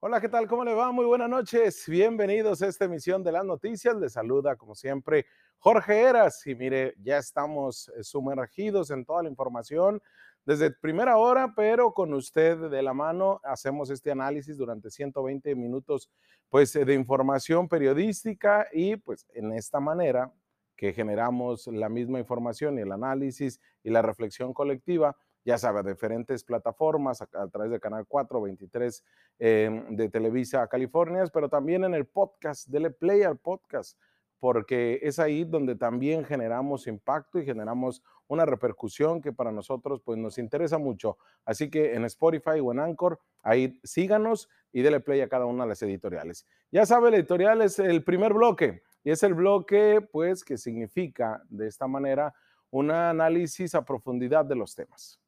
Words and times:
Hola, 0.00 0.20
¿qué 0.20 0.28
tal? 0.28 0.46
¿Cómo 0.46 0.64
le 0.64 0.74
va? 0.74 0.92
Muy 0.92 1.06
buenas 1.06 1.28
noches. 1.28 1.84
Bienvenidos 1.88 2.62
a 2.62 2.68
esta 2.68 2.84
emisión 2.84 3.24
de 3.24 3.32
las 3.32 3.44
noticias. 3.44 3.96
Les 3.96 4.12
saluda, 4.12 4.54
como 4.54 4.76
siempre, 4.76 5.26
Jorge 5.58 6.02
Eras. 6.02 6.46
Y 6.46 6.54
mire, 6.54 6.94
ya 7.02 7.18
estamos 7.18 7.88
eh, 7.88 8.04
sumergidos 8.04 8.92
en 8.92 9.04
toda 9.04 9.24
la 9.24 9.28
información 9.28 10.00
desde 10.44 10.70
primera 10.70 11.16
hora, 11.16 11.52
pero 11.52 11.92
con 11.92 12.14
usted 12.14 12.70
de 12.70 12.80
la 12.80 12.94
mano 12.94 13.40
hacemos 13.42 13.90
este 13.90 14.12
análisis 14.12 14.56
durante 14.56 14.88
120 14.88 15.56
minutos 15.56 16.08
pues 16.48 16.72
de 16.74 16.94
información 16.94 17.66
periodística 17.68 18.68
y 18.72 18.94
pues 18.94 19.26
en 19.34 19.50
esta 19.50 19.80
manera 19.80 20.32
que 20.76 20.92
generamos 20.92 21.66
la 21.66 21.88
misma 21.88 22.20
información 22.20 22.78
y 22.78 22.82
el 22.82 22.92
análisis 22.92 23.60
y 23.82 23.90
la 23.90 24.00
reflexión 24.00 24.54
colectiva, 24.54 25.16
ya 25.48 25.56
sabe, 25.56 25.82
diferentes 25.82 26.44
plataformas 26.44 27.22
a, 27.22 27.48
través 27.48 27.70
de 27.70 27.80
Canal 27.80 28.04
4, 28.06 28.38
23 28.38 29.04
em, 29.38 29.96
de 29.96 30.10
Televisa 30.10 30.66
California, 30.66 31.24
pero 31.32 31.48
también 31.48 31.84
en 31.84 31.94
el 31.94 32.04
podcast, 32.04 32.68
dele 32.68 32.90
play 32.90 33.22
al 33.22 33.38
podcast, 33.38 33.98
porque 34.40 35.00
es 35.02 35.18
ahí 35.18 35.44
donde 35.44 35.74
también 35.74 36.26
generamos 36.26 36.86
impacto 36.86 37.38
y 37.38 37.46
generamos 37.46 38.02
una 38.26 38.44
repercusión 38.44 39.22
que 39.22 39.32
para 39.32 39.50
nosotros 39.50 40.02
pues 40.04 40.18
nos 40.18 40.36
interesa 40.36 40.76
mucho. 40.76 41.16
Así 41.46 41.70
que 41.70 41.94
en 41.94 42.04
Spotify 42.04 42.60
o 42.62 42.70
en 42.70 42.80
Anchor, 42.80 43.18
ahí 43.42 43.80
síganos 43.84 44.50
y 44.70 44.82
dele 44.82 45.00
play 45.00 45.22
a 45.22 45.30
cada 45.30 45.46
una 45.46 45.64
de 45.64 45.70
las 45.70 45.80
editoriales. 45.80 46.46
Ya 46.70 46.84
sabe, 46.84 47.08
el 47.08 47.14
editorial 47.14 47.62
es 47.62 47.78
el 47.78 48.04
primer 48.04 48.34
bloque 48.34 48.82
y 49.02 49.12
es 49.12 49.22
el 49.22 49.32
bloque 49.32 50.06
pues 50.12 50.44
que 50.44 50.58
significa 50.58 51.42
de 51.48 51.68
esta 51.68 51.86
manera 51.86 52.34
un 52.70 52.90
análisis 52.90 53.74
a 53.74 53.82
profundidad 53.82 54.44
de 54.44 54.54
los 54.54 54.74
temas. 54.74 55.18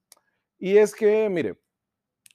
Y 0.62 0.76
es 0.76 0.94
que, 0.94 1.26
mire, 1.30 1.58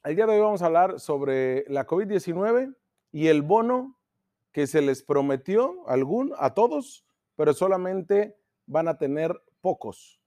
el 0.04 0.16
día 0.16 0.26
de 0.26 0.34
hoy 0.34 0.40
vamos 0.40 0.64
a 0.64 0.66
hablar 0.66 1.00
sobre 1.00 1.64
la 1.68 1.86
COVID-19 1.86 2.76
y 3.12 3.28
el 3.28 3.44
bono 3.44 4.00
que 4.52 4.66
se 4.66 4.82
les 4.82 5.04
prometió 5.04 5.86
a 5.88 6.54
todos, 6.56 7.06
pero 7.36 7.54
solamente 7.54 8.36
van 8.66 8.88
a 8.88 8.98
tener 8.98 9.40
pocos 9.62 10.20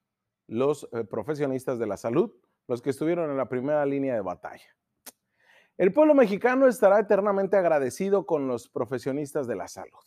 los 0.46 0.88
eh, 0.92 1.02
profesionistas 1.02 1.80
de 1.80 1.88
la 1.88 1.96
salud, 1.96 2.32
los 2.68 2.82
que 2.82 2.90
estuvieron 2.90 3.32
en 3.32 3.36
la 3.36 3.48
primera 3.48 3.84
línea 3.84 4.14
de 4.14 4.20
batalla. 4.20 4.76
El 5.76 5.92
pueblo 5.92 6.14
mexicano 6.14 6.68
estará 6.68 7.00
eternamente 7.00 7.56
agradecido 7.56 8.26
con 8.26 8.46
los 8.46 8.68
profesionistas 8.68 9.48
de 9.48 9.56
la 9.56 9.66
salud, 9.66 10.04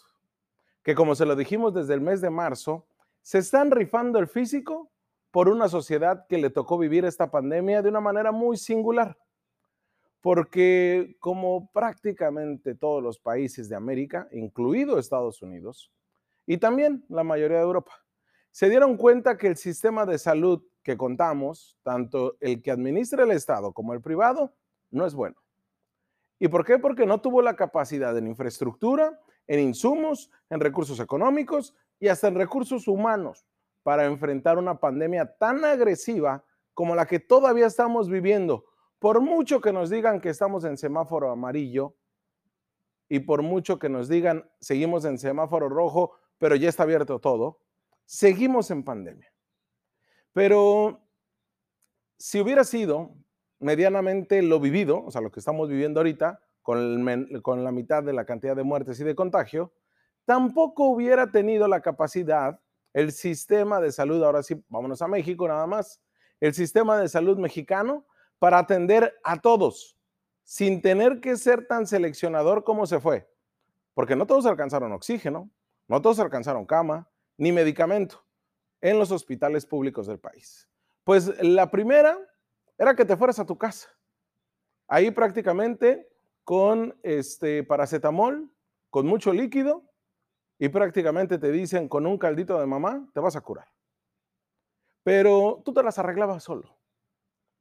que 0.81 0.95
como 0.95 1.13
se 1.13 1.25
lo 1.25 1.35
dijimos 1.35 1.73
desde 1.73 1.95
el 1.95 2.01
mes 2.01 2.21
de 2.21 2.29
marzo, 2.29 2.87
se 3.21 3.39
están 3.39 3.69
rifando 3.69 4.17
el 4.17 4.27
físico 4.27 4.90
por 5.31 5.47
una 5.47 5.69
sociedad 5.69 6.27
que 6.27 6.37
le 6.37 6.49
tocó 6.49 6.77
vivir 6.77 7.05
esta 7.05 7.31
pandemia 7.31 7.81
de 7.81 7.89
una 7.89 8.01
manera 8.01 8.31
muy 8.31 8.57
singular. 8.57 9.17
Porque 10.19 11.15
como 11.19 11.71
prácticamente 11.71 12.75
todos 12.75 13.01
los 13.01 13.17
países 13.17 13.69
de 13.69 13.75
América, 13.75 14.27
incluido 14.31 14.99
Estados 14.99 15.41
Unidos, 15.41 15.91
y 16.45 16.57
también 16.57 17.05
la 17.09 17.23
mayoría 17.23 17.57
de 17.57 17.63
Europa, 17.63 17.93
se 18.51 18.69
dieron 18.69 18.97
cuenta 18.97 19.37
que 19.37 19.47
el 19.47 19.57
sistema 19.57 20.05
de 20.05 20.19
salud 20.19 20.61
que 20.83 20.97
contamos, 20.97 21.77
tanto 21.83 22.35
el 22.41 22.61
que 22.61 22.71
administra 22.71 23.23
el 23.23 23.31
Estado 23.31 23.71
como 23.71 23.93
el 23.93 24.01
privado, 24.01 24.53
no 24.91 25.05
es 25.05 25.13
bueno. 25.13 25.37
¿Y 26.39 26.49
por 26.49 26.65
qué? 26.65 26.77
Porque 26.77 27.05
no 27.05 27.21
tuvo 27.21 27.41
la 27.41 27.55
capacidad 27.55 28.15
en 28.17 28.27
infraestructura, 28.27 29.19
en 29.47 29.59
insumos, 29.59 30.29
en 30.49 30.59
recursos 30.59 30.99
económicos 30.99 31.75
y 31.99 32.09
hasta 32.09 32.27
en 32.27 32.35
recursos 32.35 32.87
humanos 32.87 33.45
para 33.83 34.05
enfrentar 34.05 34.57
una 34.57 34.79
pandemia 34.79 35.37
tan 35.37 35.63
agresiva 35.65 36.43
como 36.73 36.95
la 36.95 37.05
que 37.05 37.19
todavía 37.19 37.65
estamos 37.65 38.09
viviendo. 38.09 38.65
Por 38.99 39.21
mucho 39.21 39.61
que 39.61 39.73
nos 39.73 39.89
digan 39.89 40.21
que 40.21 40.29
estamos 40.29 40.63
en 40.63 40.77
semáforo 40.77 41.31
amarillo 41.31 41.95
y 43.09 43.19
por 43.19 43.41
mucho 43.41 43.77
que 43.77 43.89
nos 43.89 44.07
digan 44.07 44.49
seguimos 44.59 45.03
en 45.03 45.17
semáforo 45.17 45.67
rojo, 45.67 46.13
pero 46.37 46.55
ya 46.55 46.69
está 46.69 46.83
abierto 46.83 47.19
todo, 47.19 47.59
seguimos 48.05 48.71
en 48.71 48.83
pandemia. 48.83 49.29
Pero 50.31 51.01
si 52.17 52.39
hubiera 52.39 52.63
sido 52.63 53.15
medianamente 53.59 54.41
lo 54.41 54.59
vivido, 54.59 55.03
o 55.03 55.11
sea, 55.11 55.19
lo 55.19 55.29
que 55.29 55.41
estamos 55.41 55.67
viviendo 55.67 55.99
ahorita, 55.99 56.39
con, 56.61 57.03
con 57.41 57.63
la 57.63 57.71
mitad 57.71 58.01
de 58.01 58.13
la 58.13 58.23
cantidad 58.23 58.55
de 58.55 58.63
muertes 58.63 58.97
y 58.99 59.03
de 59.03 59.15
contagio, 59.15 59.73
tampoco 60.23 60.85
hubiera 60.85 61.31
tenido 61.31 61.67
la 61.67 61.81
capacidad 61.81 62.60
el 62.93 63.11
sistema 63.11 63.79
de 63.79 63.91
salud, 63.91 64.23
ahora 64.23 64.43
sí, 64.43 64.63
vámonos 64.69 65.01
a 65.01 65.07
México 65.07 65.47
nada 65.47 65.65
más, 65.67 66.01
el 66.39 66.53
sistema 66.53 66.97
de 66.97 67.07
salud 67.07 67.37
mexicano 67.37 68.05
para 68.39 68.59
atender 68.59 69.19
a 69.23 69.39
todos, 69.39 69.97
sin 70.43 70.81
tener 70.81 71.21
que 71.21 71.37
ser 71.37 71.67
tan 71.67 71.87
seleccionador 71.87 72.63
como 72.63 72.85
se 72.85 72.99
fue, 72.99 73.29
porque 73.93 74.15
no 74.15 74.25
todos 74.25 74.45
alcanzaron 74.45 74.91
oxígeno, 74.91 75.49
no 75.87 76.01
todos 76.01 76.19
alcanzaron 76.19 76.65
cama, 76.65 77.09
ni 77.37 77.51
medicamento 77.51 78.25
en 78.81 78.97
los 78.97 79.11
hospitales 79.11 79.65
públicos 79.65 80.07
del 80.07 80.19
país. 80.19 80.67
Pues 81.03 81.41
la 81.41 81.69
primera 81.69 82.17
era 82.77 82.95
que 82.95 83.05
te 83.05 83.15
fueras 83.15 83.39
a 83.39 83.45
tu 83.45 83.57
casa. 83.57 83.89
Ahí 84.87 85.11
prácticamente 85.11 86.09
con 86.43 86.97
este 87.03 87.63
paracetamol, 87.63 88.51
con 88.89 89.05
mucho 89.05 89.31
líquido, 89.31 89.90
y 90.61 90.69
prácticamente 90.69 91.39
te 91.39 91.51
dicen 91.51 91.89
con 91.89 92.05
un 92.05 92.19
caldito 92.19 92.59
de 92.59 92.67
mamá 92.67 93.09
te 93.15 93.19
vas 93.19 93.35
a 93.35 93.41
curar. 93.41 93.67
Pero 95.01 95.59
tú 95.65 95.73
te 95.73 95.81
las 95.81 95.97
arreglabas 95.97 96.43
solo. 96.43 96.77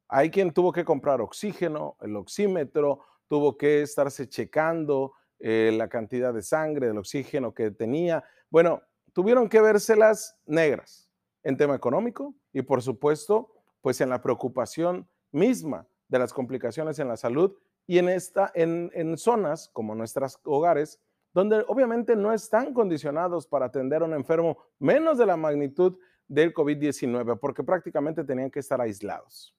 Hay 0.06 0.30
quien 0.30 0.52
tuvo 0.52 0.70
que 0.70 0.84
comprar 0.84 1.22
oxígeno, 1.22 1.96
el 2.02 2.14
oxímetro, 2.14 3.00
tuvo 3.26 3.56
que 3.56 3.80
estarse 3.80 4.28
checando 4.28 5.14
eh, 5.38 5.72
la 5.74 5.88
cantidad 5.88 6.34
de 6.34 6.42
sangre, 6.42 6.88
del 6.88 6.98
oxígeno 6.98 7.54
que 7.54 7.70
tenía. 7.70 8.22
Bueno, 8.50 8.82
tuvieron 9.14 9.48
que 9.48 9.62
vérselas 9.62 10.36
negras 10.44 11.08
en 11.42 11.56
tema 11.56 11.74
económico 11.74 12.34
y 12.52 12.60
por 12.60 12.82
supuesto, 12.82 13.50
pues 13.80 14.02
en 14.02 14.10
la 14.10 14.20
preocupación 14.20 15.08
misma 15.32 15.86
de 16.08 16.18
las 16.18 16.34
complicaciones 16.34 16.98
en 16.98 17.08
la 17.08 17.16
salud 17.16 17.56
y 17.86 17.96
en, 17.96 18.10
esta, 18.10 18.52
en, 18.54 18.90
en 18.92 19.16
zonas 19.16 19.70
como 19.72 19.94
nuestros 19.94 20.38
hogares 20.44 21.00
donde 21.32 21.64
obviamente 21.68 22.16
no 22.16 22.32
están 22.32 22.74
condicionados 22.74 23.46
para 23.46 23.66
atender 23.66 24.02
a 24.02 24.06
un 24.06 24.14
enfermo 24.14 24.58
menos 24.78 25.18
de 25.18 25.26
la 25.26 25.36
magnitud 25.36 25.98
del 26.26 26.54
COVID-19, 26.54 27.38
porque 27.38 27.62
prácticamente 27.62 28.24
tenían 28.24 28.50
que 28.50 28.60
estar 28.60 28.80
aislados. 28.80 29.56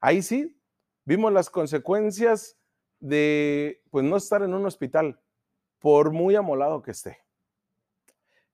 Ahí 0.00 0.22
sí, 0.22 0.58
vimos 1.04 1.32
las 1.32 1.50
consecuencias 1.50 2.58
de 2.98 3.82
pues 3.90 4.04
no 4.04 4.16
estar 4.16 4.42
en 4.42 4.54
un 4.54 4.66
hospital, 4.66 5.20
por 5.78 6.12
muy 6.12 6.36
amolado 6.36 6.82
que 6.82 6.90
esté. 6.90 7.18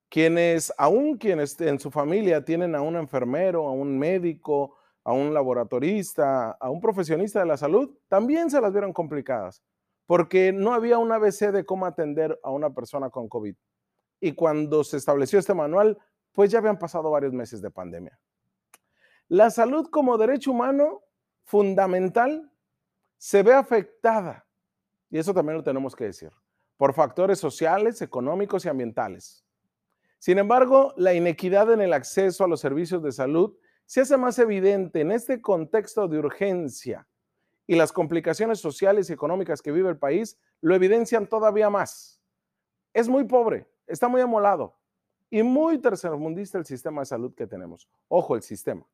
Quienes, 0.08 0.72
aún 0.78 1.18
quienes 1.18 1.60
en 1.60 1.80
su 1.80 1.90
familia 1.90 2.44
tienen 2.44 2.74
a 2.76 2.80
un 2.80 2.96
enfermero, 2.96 3.66
a 3.66 3.72
un 3.72 3.98
médico, 3.98 4.76
a 5.02 5.12
un 5.12 5.34
laboratorista, 5.34 6.52
a 6.52 6.70
un 6.70 6.80
profesionista 6.80 7.40
de 7.40 7.46
la 7.46 7.56
salud, 7.56 7.96
también 8.08 8.48
se 8.48 8.60
las 8.60 8.72
vieron 8.72 8.92
complicadas 8.92 9.62
porque 10.06 10.52
no 10.52 10.72
había 10.72 10.98
un 10.98 11.12
ABC 11.12 11.50
de 11.52 11.64
cómo 11.64 11.86
atender 11.86 12.38
a 12.42 12.50
una 12.50 12.70
persona 12.70 13.10
con 13.10 13.28
COVID. 13.28 13.56
Y 14.20 14.32
cuando 14.32 14.84
se 14.84 14.96
estableció 14.96 15.38
este 15.38 15.54
manual, 15.54 15.98
pues 16.32 16.50
ya 16.50 16.58
habían 16.58 16.78
pasado 16.78 17.10
varios 17.10 17.32
meses 17.32 17.60
de 17.60 17.70
pandemia. 17.70 18.18
La 19.28 19.50
salud 19.50 19.88
como 19.90 20.16
derecho 20.16 20.52
humano 20.52 21.02
fundamental 21.44 22.50
se 23.18 23.42
ve 23.42 23.54
afectada, 23.54 24.46
y 25.10 25.18
eso 25.18 25.34
también 25.34 25.56
lo 25.56 25.64
tenemos 25.64 25.96
que 25.96 26.04
decir, 26.04 26.30
por 26.76 26.94
factores 26.94 27.38
sociales, 27.38 28.00
económicos 28.02 28.64
y 28.64 28.68
ambientales. 28.68 29.44
Sin 30.18 30.38
embargo, 30.38 30.92
la 30.96 31.14
inequidad 31.14 31.72
en 31.72 31.80
el 31.80 31.92
acceso 31.92 32.44
a 32.44 32.48
los 32.48 32.60
servicios 32.60 33.02
de 33.02 33.12
salud 33.12 33.56
se 33.84 34.00
hace 34.00 34.16
más 34.16 34.38
evidente 34.38 35.00
en 35.00 35.12
este 35.12 35.40
contexto 35.40 36.08
de 36.08 36.18
urgencia 36.18 37.06
y 37.66 37.74
las 37.74 37.92
complicaciones 37.92 38.60
sociales 38.60 39.10
y 39.10 39.12
económicas 39.12 39.62
que 39.62 39.72
vive 39.72 39.88
el 39.88 39.98
país 39.98 40.38
lo 40.60 40.74
evidencian 40.74 41.26
todavía 41.26 41.70
más. 41.70 42.20
Es 42.92 43.08
muy 43.08 43.24
pobre, 43.24 43.66
está 43.86 44.08
muy 44.08 44.20
amolado 44.20 44.76
y 45.30 45.42
muy 45.42 45.78
tercermundista 45.78 46.58
el 46.58 46.64
sistema 46.64 47.02
de 47.02 47.06
salud 47.06 47.34
que 47.34 47.46
tenemos. 47.46 47.88
Ojo, 48.08 48.36
el 48.36 48.42
sistema. 48.42 48.86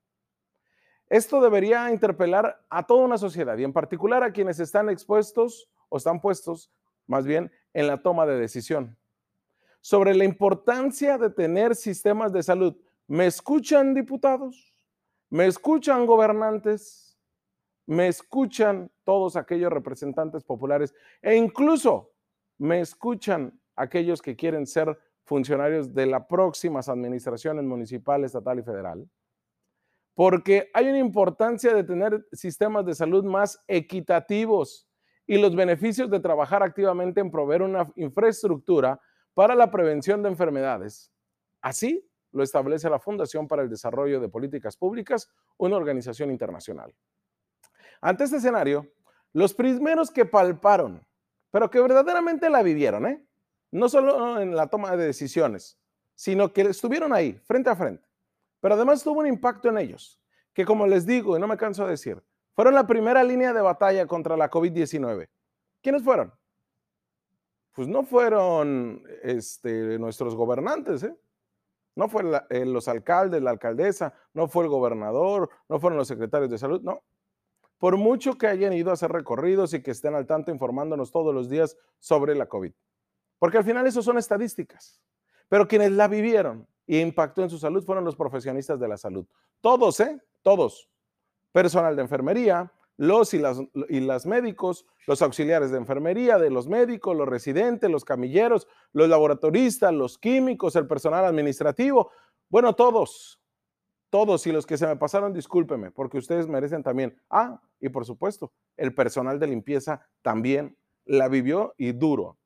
Esto 1.09 1.41
debería 1.43 1.91
interpelar 1.91 2.65
a 2.71 2.87
toda 2.87 3.05
una 3.05 3.19
sociedad 3.19 3.59
y 3.59 3.65
en 3.65 3.73
particular 3.73 4.23
a 4.23 4.33
quienes 4.33 4.59
están 4.61 4.89
expuestos 4.89 5.69
o 5.91 5.99
están 5.99 6.21
puestos 6.21 6.73
más 7.07 7.27
bien 7.27 7.53
en 7.75 7.87
la 7.87 8.03
toma 8.03 8.25
de 8.25 8.39
decisión 8.39 8.97
sobre 9.83 10.15
la 10.15 10.25
importancia 10.25 11.19
de 11.19 11.29
tener 11.29 11.75
sistemas 11.75 12.33
de 12.33 12.43
salud. 12.43 12.75
¿Me 13.09 13.27
escuchan 13.27 13.93
diputados? 13.93 14.73
¿Me 15.29 15.47
escuchan 15.47 16.07
gobernantes? 16.07 17.12
Me 17.87 18.09
escuchan 18.09 18.91
todos 19.05 19.37
aquellos 19.37 19.73
representantes 19.73 20.45
populares 20.45 20.95
e 21.21 21.37
incluso 21.37 22.13
me 22.59 22.81
escuchan 22.81 23.59
aquellos 23.77 24.23
que 24.23 24.37
quieren 24.37 24.67
ser 24.67 24.99
funcionarios 25.25 25.95
de 25.95 26.07
las 26.07 26.27
próximas 26.27 26.89
administraciones 26.89 27.65
municipal, 27.65 28.25
estatal 28.25 28.59
y 28.59 28.63
federal, 28.63 29.09
porque 30.15 30.71
hay 30.75 30.89
una 30.89 30.99
importancia 30.99 31.75
de 31.75 31.85
tener 31.85 32.27
sistemas 32.33 32.85
de 32.85 32.95
salud 32.95 33.25
más 33.25 33.63
equitativos, 33.67 34.89
y 35.27 35.39
los 35.39 35.55
beneficios 35.55 36.11
de 36.11 36.21
trabajar 36.21 36.63
activamente 36.63 37.21
en 37.21 37.31
proveer 37.31 37.63
una 37.63 37.91
infraestructura 37.97 39.01
para 39.35 39.55
la 39.55 39.71
prevención 39.71 40.23
de 40.23 40.29
enfermedades. 40.29 41.13
Así 41.61 42.07
lo 42.33 42.43
establece 42.43 42.91
la 42.91 42.99
Fundación 42.99 43.47
para 43.47 43.63
el 43.63 43.71
Desarrollo 43.71 44.21
de 44.21 44.29
Políticas 44.29 44.77
Públicas, 44.77 45.31
una 45.59 45.77
organización 45.77 46.31
internacional. 46.31 46.95
Ante 48.03 48.25
este 48.25 48.37
escenario, 48.39 48.87
los 49.33 49.55
primeros 49.55 50.11
que 50.11 50.25
palparon, 50.25 51.07
pero 51.53 51.71
que 51.71 51.81
verdaderamente 51.81 52.51
la 52.51 52.63
vivieron, 52.63 53.07
¿eh? 53.07 53.25
no 53.71 53.89
solo 53.89 54.41
en 54.41 54.57
la 54.57 54.67
toma 54.67 54.97
de 54.97 55.07
decisiones, 55.07 55.79
sino 56.15 56.53
que 56.53 56.63
estuvieron 56.63 57.13
ahí, 57.13 57.41
frente 57.47 57.71
a 57.71 57.77
frente, 57.77 58.07
pero 58.61 58.75
además 58.75 59.05
tuvo 59.05 59.21
un 59.21 59.29
impacto 59.29 59.69
en 59.69 59.79
ellos, 59.79 60.21
que 60.53 60.65
como 60.65 60.87
les 60.87 61.07
digo 61.07 61.37
y 61.37 61.41
no 61.41 61.47
me 61.47 61.57
canso 61.57 61.85
de 61.85 61.93
decir, 61.93 62.21
fueron 62.55 62.75
la 62.75 62.87
primera 62.87 63.23
línea 63.23 63.53
de 63.53 63.63
batalla 63.63 64.05
contra 64.07 64.37
la 64.37 64.51
COVID-19. 64.51 65.29
¿Quiénes 65.81 66.03
fueron? 66.03 66.35
Pues 67.73 67.89
no 67.89 68.03
fueron 68.03 69.05
este, 69.23 69.99
nuestros 69.99 70.35
gobernantes, 70.35 71.05
¿eh? 71.05 71.17
No 71.95 72.09
fueron 72.09 72.43
eh, 72.51 72.67
los 72.67 72.89
alcaldes, 72.89 73.43
la 73.43 73.51
alcaldesa, 73.51 74.13
no 74.35 74.49
fue 74.49 74.65
el 74.65 74.71
gobernador, 74.71 75.49
no 75.69 75.79
fueron 75.79 75.99
los 75.99 76.09
secretarios 76.09 76.51
de 76.51 76.59
salud, 76.59 76.81
no. 76.83 77.03
Por 77.83 77.97
mucho 77.97 78.39
que 78.39 78.47
hayan 78.47 78.73
ido 78.75 78.91
a 78.91 78.93
hacer 78.93 79.11
recorridos 79.11 79.75
y 79.75 79.83
que 79.83 79.91
estén 79.91 80.15
al 80.15 80.25
tanto 80.25 80.53
informándonos 80.53 81.11
todos 81.11 81.35
los 81.35 81.51
días 81.51 81.77
sobre 81.99 82.37
la 82.37 82.47
COVID. 82.47 82.71
Porque 83.41 83.59
al 83.59 83.65
final 83.65 83.85
eso 83.89 84.03
son 84.03 84.19
estadísticas. 84.19 85.01
Pero 85.49 85.67
quienes 85.67 85.91
la 85.91 86.07
vivieron 86.07 86.69
y 86.87 87.01
impactó 87.01 87.43
en 87.43 87.51
su 87.51 87.59
salud 87.59 87.85
fueron 87.85 88.05
los 88.05 88.15
profesionistas 88.15 88.79
de 88.79 88.87
la 88.87 88.97
salud. 88.97 89.27
Todos, 89.61 89.99
¿eh? 89.99 90.23
Todos. 90.43 90.89
Personal 91.51 91.97
de 91.97 92.03
enfermería, 92.03 92.73
los 92.99 93.35
y 93.35 93.41
las, 93.41 93.59
y 93.89 93.99
las 93.99 94.27
médicos, 94.27 94.87
los 95.09 95.21
auxiliares 95.21 95.73
de 95.73 95.79
enfermería, 95.79 96.39
de 96.39 96.51
los 96.51 96.69
médicos, 96.69 97.17
los 97.17 97.29
residentes, 97.29 97.91
los 97.91 98.05
camilleros, 98.05 98.69
los 98.93 99.09
laboratoristas, 99.09 99.93
los 99.93 100.19
químicos, 100.19 100.77
el 100.77 100.87
personal 100.87 101.25
administrativo. 101.25 102.13
Bueno, 102.49 102.77
todos, 102.77 103.42
todos 104.13 104.47
y 104.47 104.53
los 104.53 104.67
que 104.67 104.77
se 104.77 104.87
me 104.87 104.95
pasaron, 104.95 105.33
discúlpeme, 105.33 105.91
porque 105.91 106.19
ustedes 106.19 106.47
merecen 106.47 106.83
también. 106.83 107.19
Ah, 107.31 107.63
y 107.81 107.89
por 107.89 108.05
supuesto, 108.05 108.53
el 108.77 108.95
personal 108.95 109.41
de 109.41 109.47
limpieza 109.47 110.07
también 110.21 110.77
la 111.07 111.29
vivió 111.29 111.73
y 111.79 111.93
duro. 111.93 112.37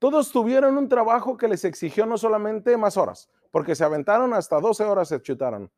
Todos 0.00 0.32
tuvieron 0.32 0.76
un 0.76 0.88
trabajo 0.88 1.36
que 1.36 1.46
les 1.46 1.64
exigió 1.64 2.04
no 2.04 2.18
solamente 2.18 2.76
más 2.76 2.96
horas, 2.96 3.30
porque 3.52 3.76
se 3.76 3.84
aventaron 3.84 4.34
hasta 4.34 4.58
12 4.58 4.82
horas, 4.82 5.06
se 5.06 5.22
chutaron, 5.22 5.70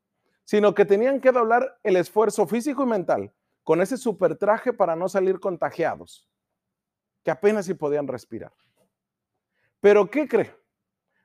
sino 0.43 0.75
que 0.75 0.87
tenían 0.87 1.21
que 1.21 1.33
doblar 1.33 1.79
el 1.83 1.97
esfuerzo 1.97 2.47
físico 2.47 2.85
y 2.85 2.87
mental 2.87 3.31
con 3.63 3.83
ese 3.83 3.99
super 3.99 4.39
traje 4.39 4.73
para 4.73 4.97
no 4.97 5.11
salir 5.11 5.39
contagiados, 5.39 6.27
que 7.23 7.31
apenas 7.31 7.67
si 7.67 7.75
podían 7.75 8.09
respirar. 8.09 8.55
Pero 9.83 10.11
¿qué 10.11 10.27
cree? 10.27 10.55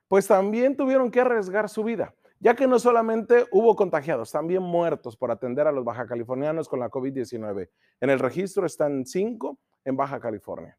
Pues 0.06 0.26
también 0.26 0.76
tuvieron 0.76 1.10
que 1.10 1.22
arriesgar 1.22 1.70
su 1.70 1.82
vida, 1.82 2.14
ya 2.40 2.56
que 2.56 2.66
no 2.66 2.78
solamente 2.78 3.46
hubo 3.52 3.76
contagiados, 3.76 4.32
también 4.32 4.62
muertos 4.62 5.16
por 5.16 5.30
atender 5.30 5.66
a 5.66 5.72
los 5.72 5.84
baja 5.84 6.06
californianos 6.06 6.68
con 6.68 6.80
la 6.80 6.90
COVID-19. 6.90 7.68
En 8.00 8.10
el 8.10 8.18
registro 8.18 8.64
están 8.66 9.04
cinco 9.04 9.58
en 9.84 9.96
Baja 9.96 10.18
California. 10.18 10.76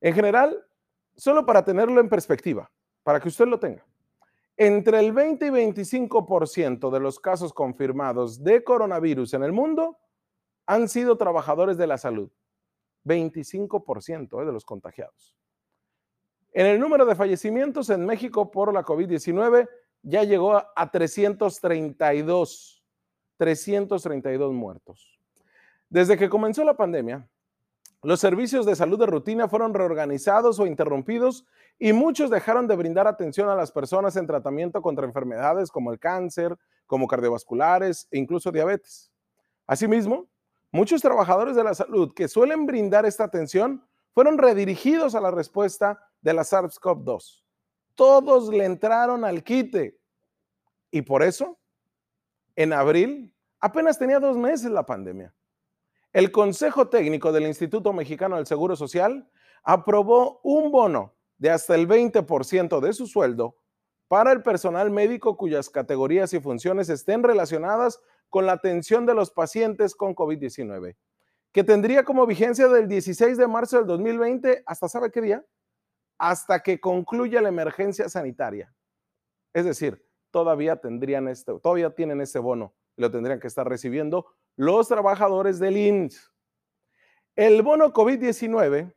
En 0.00 0.14
general, 0.14 0.66
solo 1.14 1.44
para 1.44 1.64
tenerlo 1.64 2.00
en 2.00 2.08
perspectiva, 2.08 2.70
para 3.02 3.20
que 3.20 3.28
usted 3.28 3.46
lo 3.46 3.60
tenga, 3.60 3.84
entre 4.56 4.98
el 4.98 5.12
20 5.12 5.46
y 5.46 5.50
25% 5.50 6.90
de 6.90 7.00
los 7.00 7.20
casos 7.20 7.52
confirmados 7.52 8.42
de 8.42 8.64
coronavirus 8.64 9.34
en 9.34 9.42
el 9.42 9.52
mundo 9.52 9.98
han 10.66 10.88
sido 10.88 11.16
trabajadores 11.16 11.76
de 11.76 11.86
la 11.86 11.98
salud. 11.98 12.30
25% 13.04 14.42
eh, 14.42 14.46
de 14.46 14.52
los 14.52 14.64
contagiados. 14.64 15.34
En 16.52 16.66
el 16.66 16.80
número 16.80 17.06
de 17.06 17.14
fallecimientos 17.14 17.90
en 17.90 18.04
México 18.04 18.50
por 18.50 18.72
la 18.74 18.84
COVID-19 18.84 19.68
ya 20.02 20.24
llegó 20.24 20.56
a 20.56 20.90
332, 20.90 22.82
332 23.36 24.52
muertos. 24.52 25.18
Desde 25.88 26.16
que 26.16 26.28
comenzó 26.28 26.64
la 26.64 26.76
pandemia, 26.76 27.28
los 28.02 28.20
servicios 28.20 28.64
de 28.64 28.76
salud 28.76 28.98
de 28.98 29.06
rutina 29.06 29.48
fueron 29.48 29.74
reorganizados 29.74 30.58
o 30.58 30.66
interrumpidos 30.66 31.44
y 31.78 31.92
muchos 31.92 32.30
dejaron 32.30 32.66
de 32.66 32.76
brindar 32.76 33.06
atención 33.06 33.48
a 33.48 33.54
las 33.54 33.72
personas 33.72 34.16
en 34.16 34.26
tratamiento 34.26 34.80
contra 34.80 35.06
enfermedades 35.06 35.70
como 35.70 35.92
el 35.92 35.98
cáncer, 35.98 36.56
como 36.86 37.06
cardiovasculares 37.06 38.08
e 38.10 38.18
incluso 38.18 38.50
diabetes. 38.50 39.12
Asimismo, 39.66 40.28
Muchos 40.72 41.02
trabajadores 41.02 41.56
de 41.56 41.64
la 41.64 41.74
salud 41.74 42.14
que 42.14 42.28
suelen 42.28 42.64
brindar 42.64 43.04
esta 43.04 43.24
atención 43.24 43.84
fueron 44.14 44.38
redirigidos 44.38 45.16
a 45.16 45.20
la 45.20 45.32
respuesta 45.32 45.98
de 46.20 46.32
la 46.32 46.42
SARS-CoV-2. 46.42 47.39
Todos 48.00 48.48
le 48.48 48.64
entraron 48.64 49.26
al 49.26 49.44
quite. 49.44 50.00
Y 50.90 51.02
por 51.02 51.22
eso, 51.22 51.58
en 52.56 52.72
abril, 52.72 53.34
apenas 53.60 53.98
tenía 53.98 54.18
dos 54.18 54.38
meses 54.38 54.70
la 54.70 54.86
pandemia. 54.86 55.34
El 56.10 56.32
Consejo 56.32 56.88
Técnico 56.88 57.30
del 57.30 57.46
Instituto 57.46 57.92
Mexicano 57.92 58.36
del 58.36 58.46
Seguro 58.46 58.74
Social 58.74 59.28
aprobó 59.62 60.40
un 60.42 60.72
bono 60.72 61.14
de 61.36 61.50
hasta 61.50 61.74
el 61.74 61.86
20% 61.86 62.80
de 62.80 62.94
su 62.94 63.06
sueldo 63.06 63.58
para 64.08 64.32
el 64.32 64.42
personal 64.42 64.90
médico 64.90 65.36
cuyas 65.36 65.68
categorías 65.68 66.32
y 66.32 66.40
funciones 66.40 66.88
estén 66.88 67.22
relacionadas 67.22 68.00
con 68.30 68.46
la 68.46 68.52
atención 68.52 69.04
de 69.04 69.12
los 69.12 69.30
pacientes 69.30 69.94
con 69.94 70.14
COVID-19, 70.14 70.96
que 71.52 71.64
tendría 71.64 72.02
como 72.06 72.24
vigencia 72.24 72.66
del 72.68 72.88
16 72.88 73.36
de 73.36 73.46
marzo 73.46 73.76
del 73.76 73.86
2020 73.86 74.62
hasta 74.64 74.88
sabe 74.88 75.10
qué 75.10 75.20
día? 75.20 75.44
Hasta 76.20 76.60
que 76.60 76.78
concluya 76.78 77.40
la 77.40 77.48
emergencia 77.48 78.08
sanitaria. 78.08 78.72
Es 79.54 79.64
decir, 79.64 80.06
todavía 80.30 80.76
tendrían 80.76 81.28
este, 81.28 81.58
todavía 81.60 81.94
tienen 81.94 82.20
ese 82.20 82.38
bono 82.38 82.74
y 82.96 83.02
lo 83.02 83.10
tendrían 83.10 83.40
que 83.40 83.46
estar 83.46 83.66
recibiendo 83.66 84.26
los 84.54 84.86
trabajadores 84.86 85.58
del 85.58 85.76
INS. 85.76 86.30
El 87.34 87.62
bono 87.62 87.92
COVID-19 87.92 88.94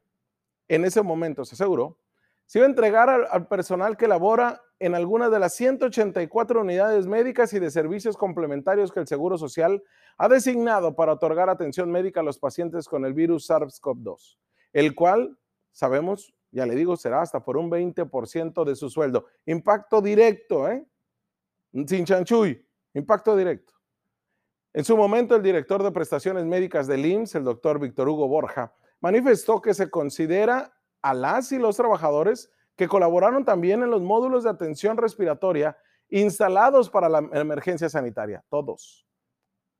en 0.67 0.85
ese 0.85 1.01
momento 1.01 1.45
se 1.45 1.55
aseguró 1.55 1.97
se 2.45 2.59
iba 2.59 2.67
a 2.67 2.69
entregar 2.69 3.09
al, 3.09 3.47
personal 3.47 3.97
que 3.97 4.07
labora 4.07 4.61
en 4.79 4.95
alguna 4.95 5.29
de 5.29 5.39
las 5.39 5.53
184 5.55 6.61
unidades 6.61 7.07
médicas 7.07 7.53
y 7.53 7.59
de 7.59 7.71
servicios 7.71 8.17
complementarios 8.17 8.91
que 8.91 8.99
el 8.99 9.07
Seguro 9.07 9.37
Social 9.37 9.81
ha 10.17 10.27
designado 10.27 10.95
para 10.95 11.13
otorgar 11.13 11.49
atención 11.49 11.89
médica 11.89 12.19
a 12.19 12.23
los 12.23 12.37
pacientes 12.37 12.87
con 12.87 13.05
el 13.05 13.13
virus 13.13 13.49
SARS-CoV-2, 13.49 14.37
el 14.73 14.93
cual, 14.93 15.37
sabemos, 15.71 16.33
ya 16.53 16.65
le 16.65 16.75
digo, 16.75 16.95
será 16.95 17.21
hasta 17.21 17.43
por 17.43 17.57
un 17.57 17.69
20% 17.69 18.63
de 18.63 18.75
su 18.75 18.89
sueldo. 18.89 19.25
Impacto 19.45 20.01
directo, 20.01 20.69
¿eh? 20.69 20.85
Sin 21.87 22.05
chanchuy, 22.05 22.63
impacto 22.93 23.35
directo. 23.35 23.73
En 24.71 24.85
su 24.85 24.95
momento, 24.95 25.35
el 25.35 25.41
director 25.41 25.81
de 25.81 25.91
prestaciones 25.91 26.45
médicas 26.45 26.85
del 26.87 27.05
IMSS, 27.05 27.35
el 27.35 27.43
doctor 27.43 27.79
Víctor 27.79 28.07
Hugo 28.07 28.27
Borja, 28.27 28.73
manifestó 29.01 29.61
que 29.61 29.73
se 29.73 29.89
considera 29.89 30.71
a 31.01 31.13
las 31.13 31.51
y 31.51 31.57
los 31.57 31.75
trabajadores 31.75 32.51
que 32.75 32.87
colaboraron 32.87 33.45
también 33.45 33.83
en 33.83 33.89
los 33.89 34.01
módulos 34.01 34.43
de 34.43 34.51
atención 34.51 34.97
respiratoria 34.97 35.77
instalados 36.09 36.89
para 36.89 37.09
la 37.09 37.19
emergencia 37.33 37.89
sanitaria, 37.89 38.43
todos. 38.49 39.07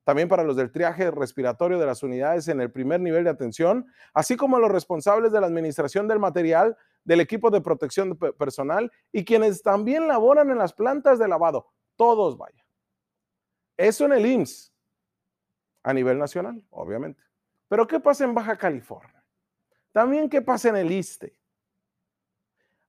También 0.03 0.27
para 0.27 0.43
los 0.43 0.55
del 0.55 0.71
triaje 0.71 1.11
respiratorio 1.11 1.79
de 1.79 1.85
las 1.85 2.03
unidades 2.03 2.47
en 2.47 2.59
el 2.59 2.71
primer 2.71 2.99
nivel 2.99 3.23
de 3.23 3.29
atención, 3.29 3.87
así 4.13 4.35
como 4.35 4.59
los 4.59 4.71
responsables 4.71 5.31
de 5.31 5.39
la 5.39 5.47
administración 5.47 6.07
del 6.07 6.19
material 6.19 6.77
del 7.05 7.21
equipo 7.21 7.49
de 7.49 7.61
protección 7.61 8.17
personal 8.17 8.91
y 9.11 9.23
quienes 9.25 9.61
también 9.61 10.07
laboran 10.07 10.49
en 10.49 10.57
las 10.57 10.73
plantas 10.73 11.19
de 11.19 11.27
lavado. 11.27 11.71
Todos, 11.95 12.37
vaya. 12.37 12.65
Eso 13.77 14.05
en 14.05 14.13
el 14.13 14.25
IMSS, 14.25 14.73
a 15.83 15.93
nivel 15.93 16.17
nacional, 16.17 16.61
obviamente. 16.69 17.21
Pero 17.67 17.87
¿qué 17.87 17.99
pasa 17.99 18.23
en 18.23 18.33
Baja 18.33 18.57
California? 18.57 19.23
También 19.91 20.29
qué 20.29 20.41
pasa 20.41 20.69
en 20.69 20.75
el 20.77 20.91
ISTE. 20.91 21.35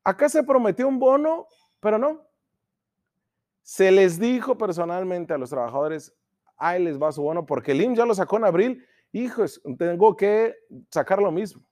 Acá 0.02 0.28
se 0.28 0.42
prometió 0.42 0.86
un 0.86 0.98
bono, 0.98 1.46
pero 1.80 1.98
no. 1.98 2.26
Se 3.62 3.90
les 3.90 4.18
dijo 4.18 4.58
personalmente 4.58 5.32
a 5.32 5.38
los 5.38 5.50
trabajadores, 5.50 6.14
ahí 6.56 6.82
les 6.82 7.00
va 7.00 7.12
su 7.12 7.22
bono, 7.22 7.46
porque 7.46 7.72
el 7.72 7.80
IMSS 7.82 7.98
ya 7.98 8.06
lo 8.06 8.14
sacó 8.14 8.36
en 8.36 8.44
abril. 8.44 8.86
Hijos, 9.12 9.62
tengo 9.78 10.16
que 10.16 10.54
sacar 10.90 11.20
lo 11.20 11.30
mismo. 11.30 11.62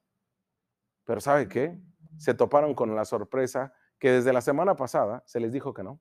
Pero 1.05 1.21
¿sabe 1.21 1.49
qué? 1.49 1.79
Se 2.19 2.35
toparon 2.35 2.75
con 2.75 2.95
la 2.95 3.05
sorpresa 3.05 3.73
que 3.99 4.13
desde 4.13 4.33
la 4.33 4.41
semana 4.41 4.77
pasada 4.77 5.23
se 5.27 5.41
les 5.41 5.53
dijo 5.53 5.73
que 5.75 5.83
no. 5.83 6.01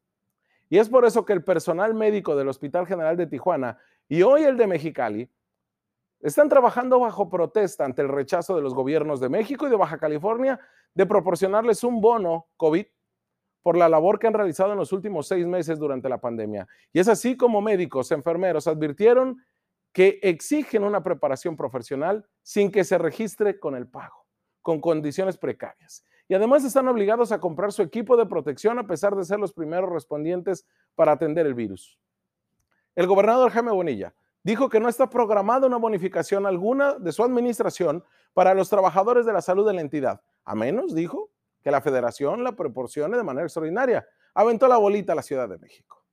Y 0.69 0.77
es 0.77 0.89
por 0.89 1.05
eso 1.05 1.25
que 1.25 1.33
el 1.33 1.43
personal 1.43 1.93
médico 1.93 2.35
del 2.35 2.47
Hospital 2.47 2.87
General 2.87 3.17
de 3.17 3.27
Tijuana 3.27 3.77
y 4.07 4.23
hoy 4.23 4.43
el 4.43 4.57
de 4.57 4.67
Mexicali 4.67 5.29
están 6.21 6.49
trabajando 6.49 6.99
bajo 6.99 7.29
protesta 7.29 7.83
ante 7.83 8.01
el 8.01 8.09
rechazo 8.09 8.55
de 8.55 8.61
los 8.61 8.73
gobiernos 8.73 9.19
de 9.19 9.29
México 9.29 9.67
y 9.67 9.69
de 9.69 9.75
Baja 9.75 9.97
California 9.97 10.59
de 10.93 11.05
proporcionarles 11.05 11.83
un 11.83 11.99
bono 11.99 12.47
COVID 12.57 12.85
por 13.61 13.77
la 13.77 13.89
labor 13.89 14.19
que 14.19 14.27
han 14.27 14.33
realizado 14.33 14.71
en 14.71 14.77
los 14.77 14.91
últimos 14.91 15.27
seis 15.27 15.45
meses 15.45 15.79
durante 15.79 16.09
la 16.09 16.19
pandemia. 16.19 16.67
Y 16.93 16.99
es 16.99 17.07
así 17.07 17.37
como 17.37 17.61
médicos, 17.61 18.11
enfermeros 18.11 18.67
advirtieron 18.67 19.43
que 19.93 20.19
exigen 20.23 20.83
una 20.83 21.03
preparación 21.03 21.57
profesional 21.57 22.25
sin 22.41 22.71
que 22.71 22.83
se 22.83 22.97
registre 22.97 23.59
con 23.59 23.75
el 23.75 23.87
pago, 23.87 24.25
con 24.61 24.79
condiciones 24.79 25.37
precarias. 25.37 26.05
Y 26.27 26.33
además 26.33 26.63
están 26.63 26.87
obligados 26.87 27.31
a 27.31 27.39
comprar 27.39 27.73
su 27.73 27.81
equipo 27.81 28.15
de 28.15 28.25
protección 28.25 28.79
a 28.79 28.87
pesar 28.87 29.15
de 29.15 29.25
ser 29.25 29.39
los 29.39 29.53
primeros 29.53 29.91
respondientes 29.91 30.65
para 30.95 31.11
atender 31.11 31.45
el 31.45 31.53
virus. 31.53 31.99
El 32.95 33.07
gobernador 33.07 33.51
Jaime 33.51 33.71
Bonilla 33.71 34.13
dijo 34.43 34.69
que 34.69 34.79
no 34.79 34.87
está 34.87 35.09
programada 35.09 35.67
una 35.67 35.77
bonificación 35.77 36.45
alguna 36.45 36.93
de 36.93 37.11
su 37.11 37.23
administración 37.23 38.03
para 38.33 38.53
los 38.53 38.69
trabajadores 38.69 39.25
de 39.25 39.33
la 39.33 39.41
salud 39.41 39.67
de 39.67 39.73
la 39.73 39.81
entidad, 39.81 40.21
a 40.45 40.55
menos, 40.55 40.95
dijo, 40.95 41.30
que 41.63 41.71
la 41.71 41.81
federación 41.81 42.43
la 42.43 42.55
proporcione 42.55 43.17
de 43.17 43.23
manera 43.23 43.45
extraordinaria. 43.45 44.07
Aventó 44.33 44.67
la 44.67 44.77
bolita 44.77 45.13
a 45.13 45.15
la 45.15 45.21
Ciudad 45.21 45.47
de 45.49 45.57
México. 45.57 46.03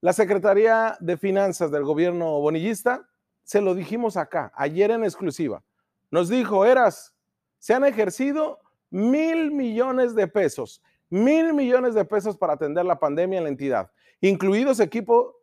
La 0.00 0.12
Secretaría 0.12 0.96
de 1.00 1.16
Finanzas 1.16 1.70
del 1.70 1.84
gobierno 1.84 2.38
bonillista, 2.40 3.08
se 3.42 3.60
lo 3.60 3.74
dijimos 3.74 4.16
acá, 4.16 4.52
ayer 4.54 4.90
en 4.90 5.04
exclusiva, 5.04 5.62
nos 6.10 6.28
dijo, 6.28 6.64
Eras, 6.64 7.14
se 7.58 7.74
han 7.74 7.84
ejercido 7.84 8.60
mil 8.90 9.50
millones 9.50 10.14
de 10.14 10.28
pesos, 10.28 10.82
mil 11.08 11.54
millones 11.54 11.94
de 11.94 12.04
pesos 12.04 12.36
para 12.36 12.54
atender 12.54 12.84
la 12.84 12.98
pandemia 12.98 13.38
en 13.38 13.44
la 13.44 13.50
entidad, 13.50 13.90
incluidos 14.20 14.80
equipo, 14.80 15.36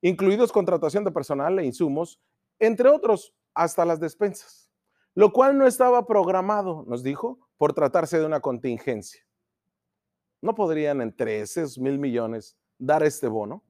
incluidos 0.00 0.52
contratación 0.52 1.04
de 1.04 1.10
personal 1.10 1.58
e 1.58 1.64
insumos, 1.64 2.20
entre 2.58 2.88
otros, 2.88 3.34
hasta 3.54 3.84
las 3.84 4.00
despensas, 4.00 4.70
lo 5.14 5.32
cual 5.32 5.58
no 5.58 5.66
estaba 5.66 6.06
programado, 6.06 6.84
nos 6.86 7.02
dijo, 7.02 7.38
por 7.62 7.74
tratarse 7.74 8.18
de 8.18 8.26
una 8.26 8.40
contingencia. 8.40 9.24
¿No 10.40 10.52
podrían 10.52 11.00
entre 11.00 11.38
esos 11.42 11.78
mil 11.78 11.96
millones 11.96 12.58
dar 12.76 13.04
este 13.04 13.28
bono? 13.28 13.62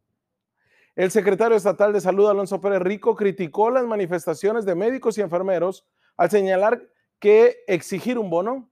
El 0.97 1.11
secretario 1.11 1.59
estatal 1.59 1.93
de 1.93 2.01
Salud, 2.01 2.27
Alonso 2.27 2.59
Pérez 2.59 2.81
Rico, 2.81 3.15
criticó 3.15 3.69
las 3.71 3.85
manifestaciones 3.85 4.65
de 4.65 4.75
médicos 4.75 5.19
y 5.19 5.21
enfermeros 5.21 5.87
al 6.17 6.31
señalar 6.31 6.89
que 7.19 7.65
exigir 7.67 8.19
un 8.19 8.31
bono, 8.31 8.71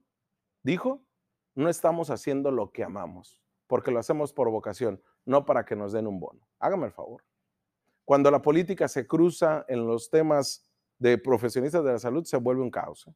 dijo, 0.62 1.04
no 1.54 1.68
estamos 1.68 2.08
haciendo 2.08 2.50
lo 2.50 2.72
que 2.72 2.82
amamos, 2.82 3.42
porque 3.66 3.90
lo 3.90 3.98
hacemos 3.98 4.32
por 4.32 4.50
vocación, 4.50 5.02
no 5.26 5.44
para 5.44 5.66
que 5.66 5.76
nos 5.76 5.92
den 5.92 6.06
un 6.06 6.18
bono. 6.18 6.48
Hágame 6.58 6.86
el 6.86 6.92
favor. 6.92 7.22
Cuando 8.06 8.30
la 8.30 8.40
política 8.40 8.88
se 8.88 9.06
cruza 9.06 9.66
en 9.68 9.86
los 9.86 10.08
temas 10.08 10.66
de 10.98 11.18
profesionistas 11.18 11.84
de 11.84 11.92
la 11.92 11.98
salud, 11.98 12.24
se 12.24 12.38
vuelve 12.38 12.62
un 12.62 12.70
caos. 12.70 13.06
¿eh? 13.06 13.12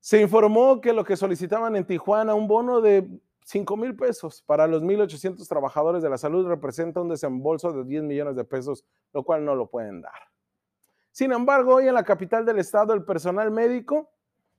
Se 0.00 0.20
informó 0.20 0.80
que 0.80 0.92
lo 0.92 1.04
que 1.04 1.16
solicitaban 1.16 1.76
en 1.76 1.84
Tijuana, 1.84 2.34
un 2.34 2.46
bono 2.46 2.80
de 2.80 3.08
5 3.44 3.76
mil 3.76 3.96
pesos 3.96 4.42
para 4.46 4.66
los 4.66 4.82
1.800 4.82 5.46
trabajadores 5.48 6.02
de 6.02 6.10
la 6.10 6.18
salud 6.18 6.46
representa 6.46 7.00
un 7.00 7.08
desembolso 7.08 7.72
de 7.72 7.84
10 7.84 8.02
millones 8.02 8.36
de 8.36 8.44
pesos, 8.44 8.84
lo 9.12 9.24
cual 9.24 9.44
no 9.44 9.54
lo 9.54 9.68
pueden 9.68 10.02
dar. 10.02 10.28
Sin 11.12 11.32
embargo, 11.32 11.76
hoy 11.76 11.88
en 11.88 11.94
la 11.94 12.04
capital 12.04 12.44
del 12.44 12.58
estado, 12.58 12.92
el 12.92 13.04
personal 13.04 13.50
médico 13.50 14.10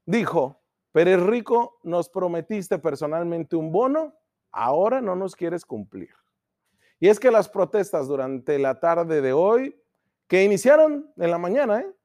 dijo, 0.05 0.59
Pérez 0.91 1.21
Rico, 1.21 1.79
nos 1.83 2.09
prometiste 2.09 2.79
personalmente 2.79 3.55
un 3.55 3.71
bono, 3.71 4.15
ahora 4.51 5.01
no 5.01 5.15
nos 5.15 5.35
quieres 5.35 5.65
cumplir. 5.65 6.09
Y 6.99 7.07
es 7.07 7.19
que 7.19 7.31
las 7.31 7.47
protestas 7.47 8.07
durante 8.07 8.57
la 8.59 8.79
tarde 8.79 9.21
de 9.21 9.33
hoy, 9.33 9.79
que 10.27 10.43
iniciaron 10.43 11.11
en 11.15 11.31
la 11.31 11.37
mañana, 11.37 11.79
¿eh? 11.79 11.95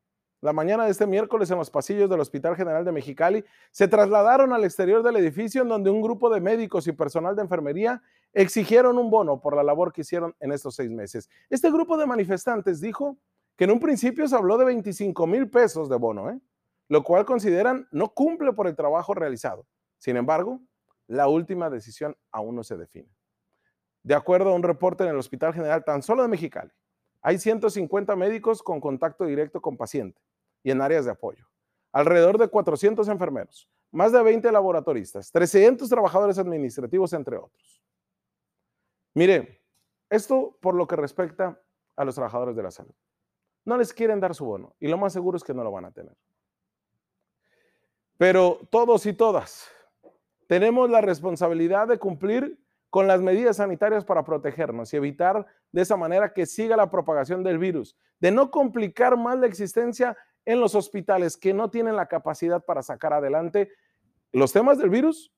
La 0.44 0.52
mañana 0.52 0.84
de 0.84 0.90
este 0.90 1.06
miércoles 1.06 1.50
en 1.50 1.56
los 1.56 1.70
pasillos 1.70 2.10
del 2.10 2.20
Hospital 2.20 2.54
General 2.54 2.84
de 2.84 2.92
Mexicali, 2.92 3.42
se 3.70 3.88
trasladaron 3.88 4.52
al 4.52 4.62
exterior 4.64 5.02
del 5.02 5.16
edificio 5.16 5.62
en 5.62 5.68
donde 5.68 5.88
un 5.88 6.02
grupo 6.02 6.28
de 6.28 6.38
médicos 6.38 6.86
y 6.86 6.92
personal 6.92 7.34
de 7.34 7.40
enfermería 7.40 8.02
exigieron 8.34 8.98
un 8.98 9.08
bono 9.10 9.40
por 9.40 9.56
la 9.56 9.62
labor 9.62 9.90
que 9.90 10.02
hicieron 10.02 10.36
en 10.40 10.52
estos 10.52 10.74
seis 10.74 10.90
meses. 10.90 11.30
Este 11.48 11.70
grupo 11.70 11.96
de 11.96 12.04
manifestantes 12.04 12.82
dijo 12.82 13.16
que 13.56 13.64
en 13.64 13.70
un 13.70 13.80
principio 13.80 14.28
se 14.28 14.36
habló 14.36 14.58
de 14.58 14.66
25 14.66 15.26
mil 15.26 15.48
pesos 15.48 15.88
de 15.88 15.96
bono, 15.96 16.28
¿eh? 16.28 16.38
lo 16.88 17.02
cual 17.02 17.24
consideran 17.24 17.88
no 17.90 18.10
cumple 18.10 18.52
por 18.52 18.66
el 18.66 18.76
trabajo 18.76 19.14
realizado. 19.14 19.64
Sin 19.96 20.18
embargo, 20.18 20.60
la 21.06 21.26
última 21.26 21.70
decisión 21.70 22.18
aún 22.30 22.54
no 22.54 22.64
se 22.64 22.76
define. 22.76 23.08
De 24.02 24.14
acuerdo 24.14 24.50
a 24.50 24.54
un 24.54 24.62
reporte 24.62 25.04
en 25.04 25.08
el 25.08 25.16
Hospital 25.16 25.54
General 25.54 25.82
tan 25.82 26.02
solo 26.02 26.20
de 26.20 26.28
Mexicali, 26.28 26.70
hay 27.22 27.38
150 27.38 28.14
médicos 28.14 28.62
con 28.62 28.78
contacto 28.78 29.24
directo 29.24 29.62
con 29.62 29.78
paciente 29.78 30.20
y 30.64 30.72
en 30.72 30.80
áreas 30.80 31.04
de 31.04 31.12
apoyo. 31.12 31.46
Alrededor 31.92 32.38
de 32.38 32.48
400 32.48 33.06
enfermeros, 33.08 33.70
más 33.92 34.10
de 34.10 34.20
20 34.20 34.50
laboratoristas, 34.50 35.30
300 35.30 35.88
trabajadores 35.88 36.38
administrativos, 36.38 37.12
entre 37.12 37.36
otros. 37.36 37.80
Mire, 39.14 39.62
esto 40.10 40.58
por 40.60 40.74
lo 40.74 40.88
que 40.88 40.96
respecta 40.96 41.60
a 41.94 42.04
los 42.04 42.16
trabajadores 42.16 42.56
de 42.56 42.62
la 42.64 42.72
salud. 42.72 42.94
No 43.64 43.76
les 43.76 43.92
quieren 43.92 44.18
dar 44.18 44.34
su 44.34 44.44
bono 44.44 44.74
y 44.80 44.88
lo 44.88 44.98
más 44.98 45.12
seguro 45.12 45.36
es 45.36 45.44
que 45.44 45.54
no 45.54 45.62
lo 45.62 45.70
van 45.70 45.84
a 45.84 45.92
tener. 45.92 46.16
Pero 48.18 48.58
todos 48.70 49.06
y 49.06 49.12
todas 49.12 49.68
tenemos 50.46 50.90
la 50.90 51.00
responsabilidad 51.00 51.88
de 51.88 51.98
cumplir 51.98 52.58
con 52.90 53.06
las 53.08 53.20
medidas 53.20 53.56
sanitarias 53.56 54.04
para 54.04 54.24
protegernos 54.24 54.92
y 54.92 54.96
evitar 54.96 55.46
de 55.72 55.82
esa 55.82 55.96
manera 55.96 56.32
que 56.32 56.46
siga 56.46 56.76
la 56.76 56.90
propagación 56.90 57.42
del 57.42 57.58
virus, 57.58 57.96
de 58.20 58.30
no 58.30 58.50
complicar 58.50 59.16
más 59.16 59.38
la 59.38 59.46
existencia 59.46 60.16
en 60.44 60.60
los 60.60 60.74
hospitales 60.74 61.36
que 61.36 61.54
no 61.54 61.70
tienen 61.70 61.96
la 61.96 62.06
capacidad 62.06 62.64
para 62.64 62.82
sacar 62.82 63.12
adelante 63.12 63.70
los 64.32 64.52
temas 64.52 64.78
del 64.78 64.90
virus, 64.90 65.32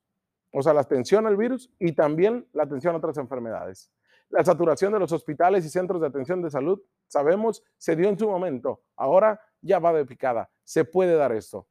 o 0.51 0.61
sea, 0.63 0.73
la 0.73 0.81
atención 0.81 1.27
al 1.27 1.37
virus 1.37 1.71
y 1.79 1.91
también 1.91 2.47
la 2.53 2.63
atención 2.63 2.95
a 2.95 2.97
otras 2.97 3.17
enfermedades. 3.17 3.91
La 4.29 4.43
saturación 4.43 4.91
de 4.91 4.99
los 4.99 5.11
hospitales 5.11 5.65
y 5.65 5.69
centros 5.69 6.01
de 6.01 6.07
atención 6.07 6.41
de 6.41 6.49
salud, 6.49 6.81
sabemos, 7.07 7.63
se 7.77 7.95
dio 7.95 8.09
en 8.09 8.17
su 8.17 8.27
momento. 8.27 8.81
Ahora 8.95 9.39
ya 9.61 9.79
va 9.79 9.93
de 9.93 10.05
picada. 10.05 10.49
Se 10.63 10.83
puede 10.83 11.15
dar 11.15 11.31
esto. 11.31 11.67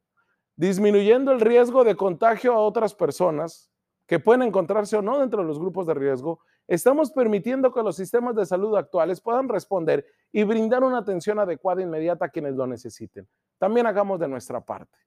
Disminuyendo 0.55 1.33
el 1.33 1.41
riesgo 1.41 1.85
de 1.85 1.97
contagio 1.97 2.55
a 2.55 2.61
otras 2.61 2.95
personas 2.95 3.71
que 4.07 4.21
pueden 4.21 4.43
encontrarse 4.43 4.97
o 4.97 5.03
no 5.03 5.19
dentro 5.19 5.43
de 5.43 5.49
los 5.49 5.59
grupos 5.59 5.87
de 5.87 5.95
riesgo, 5.95 6.41
estamos 6.67 7.11
permitiendo 7.13 7.73
que 7.73 7.83
los 7.83 7.97
sistemas 7.97 8.35
de 8.35 8.47
salud 8.47 8.77
actuales 8.77 9.21
puedan 9.21 9.49
responder 9.49 10.07
y 10.33 10.45
brindar 10.45 10.85
una 10.85 10.99
atención 10.99 11.39
adecuada 11.39 11.81
e 11.81 11.85
inmediata 11.85 12.27
a 12.27 12.29
quienes 12.29 12.55
lo 12.55 12.67
necesiten. 12.67 13.29
También 13.59 13.87
hagamos 13.87 14.21
de 14.21 14.29
nuestra 14.29 14.61
parte. 14.61 14.99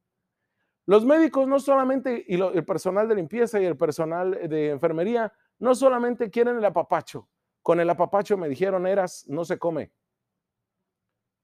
Los 0.85 1.05
médicos 1.05 1.47
no 1.47 1.59
solamente, 1.59 2.25
y 2.27 2.41
el 2.41 2.65
personal 2.65 3.07
de 3.07 3.15
limpieza 3.15 3.59
y 3.59 3.65
el 3.65 3.77
personal 3.77 4.31
de 4.49 4.69
enfermería, 4.69 5.31
no 5.59 5.75
solamente 5.75 6.31
quieren 6.31 6.57
el 6.57 6.65
apapacho. 6.65 7.29
Con 7.61 7.79
el 7.79 7.89
apapacho 7.89 8.37
me 8.37 8.49
dijeron, 8.49 8.87
eras, 8.87 9.25
no 9.27 9.45
se 9.45 9.59
come. 9.59 9.91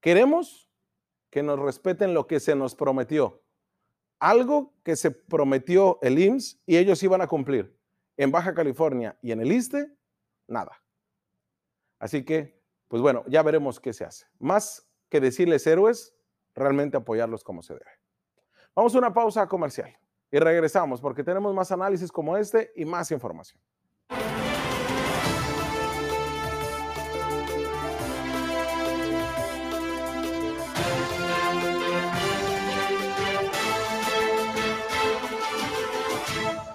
Queremos 0.00 0.68
que 1.30 1.42
nos 1.42 1.58
respeten 1.58 2.14
lo 2.14 2.26
que 2.26 2.40
se 2.40 2.56
nos 2.56 2.74
prometió 2.74 3.42
algo 4.18 4.74
que 4.82 4.96
se 4.96 5.10
prometió 5.10 5.98
el 6.02 6.18
IMSS 6.18 6.60
y 6.66 6.76
ellos 6.76 7.02
iban 7.02 7.20
a 7.20 7.26
cumplir. 7.26 7.76
En 8.16 8.30
Baja 8.30 8.54
California 8.54 9.18
y 9.20 9.32
en 9.32 9.40
el 9.40 9.52
ISTE, 9.52 9.92
nada. 10.46 10.72
Así 11.98 12.24
que, 12.24 12.60
pues 12.88 13.02
bueno, 13.02 13.24
ya 13.26 13.42
veremos 13.42 13.80
qué 13.80 13.92
se 13.92 14.04
hace. 14.04 14.26
Más 14.38 14.86
que 15.08 15.20
decirles 15.20 15.66
héroes, 15.66 16.14
realmente 16.54 16.96
apoyarlos 16.96 17.44
como 17.44 17.62
se 17.62 17.74
debe. 17.74 17.90
Vamos 18.74 18.94
a 18.94 18.98
una 18.98 19.12
pausa 19.12 19.46
comercial 19.46 19.96
y 20.30 20.38
regresamos 20.38 21.00
porque 21.00 21.24
tenemos 21.24 21.54
más 21.54 21.72
análisis 21.72 22.12
como 22.12 22.36
este 22.36 22.72
y 22.76 22.84
más 22.84 23.10
información. 23.10 23.60